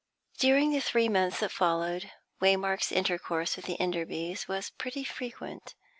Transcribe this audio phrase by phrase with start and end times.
[0.39, 2.09] During the three months that followed,
[2.41, 5.75] Waymark's intercourse with the Enderbys was pretty frequent.